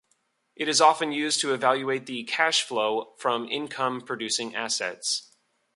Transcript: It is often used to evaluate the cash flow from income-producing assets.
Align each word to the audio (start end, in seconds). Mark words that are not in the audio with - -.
It 0.55 0.67
is 0.67 0.81
often 0.81 1.11
used 1.11 1.41
to 1.41 1.53
evaluate 1.53 2.07
the 2.07 2.23
cash 2.23 2.63
flow 2.63 3.13
from 3.19 3.47
income-producing 3.47 4.55
assets. 4.55 5.35